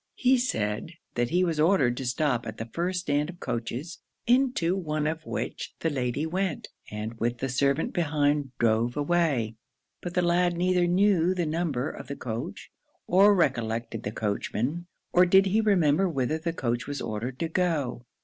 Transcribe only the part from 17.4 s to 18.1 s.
go.